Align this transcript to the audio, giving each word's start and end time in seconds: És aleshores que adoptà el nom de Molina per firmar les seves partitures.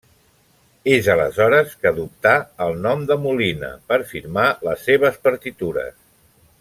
És 0.93 1.09
aleshores 1.15 1.75
que 1.83 1.89
adoptà 1.91 2.33
el 2.67 2.73
nom 2.87 3.05
de 3.11 3.19
Molina 3.27 3.69
per 3.93 4.01
firmar 4.15 4.47
les 4.69 4.89
seves 4.89 5.21
partitures. 5.29 5.95